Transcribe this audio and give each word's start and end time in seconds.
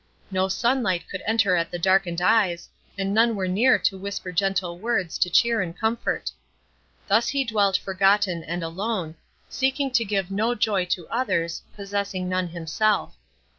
No 0.31 0.47
sunlight 0.47 1.07
could 1.07 1.21
enter 1.27 1.55
at 1.55 1.69
the 1.69 1.77
darkened 1.77 2.21
eyes, 2.23 2.67
and 2.97 3.13
none 3.13 3.35
were 3.35 3.47
near 3.47 3.77
to 3.77 3.99
whisper 3.99 4.31
gentle 4.31 4.79
words, 4.79 5.19
to 5.19 5.29
cheer 5.29 5.61
and 5.61 5.77
comfort. 5.79 6.31
Thus 7.07 7.27
he 7.27 7.45
dwelt 7.45 7.77
forgotten 7.77 8.43
and 8.43 8.63
alone, 8.63 9.13
seeking 9.47 9.91
to 9.91 10.03
give 10.03 10.31
no 10.31 10.55
joy 10.55 10.85
to 10.85 11.07
others, 11.09 11.61
possessing 11.75 12.27
none 12.27 12.47
himself. 12.47 13.15